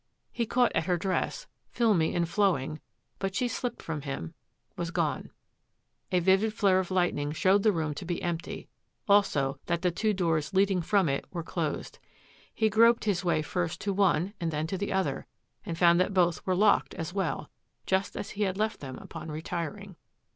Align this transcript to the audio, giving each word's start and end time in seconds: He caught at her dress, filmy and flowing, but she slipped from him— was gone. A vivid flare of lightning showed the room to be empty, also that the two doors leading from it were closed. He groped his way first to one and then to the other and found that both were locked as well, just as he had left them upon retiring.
He 0.31 0.47
caught 0.47 0.71
at 0.73 0.85
her 0.87 0.97
dress, 0.97 1.45
filmy 1.69 2.15
and 2.15 2.27
flowing, 2.27 2.79
but 3.19 3.35
she 3.35 3.47
slipped 3.47 3.83
from 3.83 4.01
him— 4.01 4.33
was 4.75 4.89
gone. 4.89 5.29
A 6.11 6.19
vivid 6.19 6.55
flare 6.55 6.79
of 6.79 6.89
lightning 6.89 7.31
showed 7.33 7.61
the 7.61 7.71
room 7.71 7.93
to 7.93 8.03
be 8.05 8.19
empty, 8.23 8.67
also 9.07 9.59
that 9.67 9.83
the 9.83 9.91
two 9.91 10.11
doors 10.11 10.55
leading 10.55 10.81
from 10.81 11.07
it 11.07 11.25
were 11.31 11.43
closed. 11.43 11.99
He 12.51 12.67
groped 12.67 13.03
his 13.03 13.23
way 13.23 13.43
first 13.43 13.79
to 13.81 13.93
one 13.93 14.33
and 14.41 14.49
then 14.49 14.65
to 14.65 14.77
the 14.79 14.91
other 14.91 15.27
and 15.67 15.77
found 15.77 15.99
that 15.99 16.15
both 16.15 16.43
were 16.47 16.55
locked 16.55 16.95
as 16.95 17.13
well, 17.13 17.51
just 17.85 18.15
as 18.17 18.31
he 18.31 18.41
had 18.41 18.57
left 18.57 18.79
them 18.79 18.97
upon 18.97 19.29
retiring. 19.29 19.97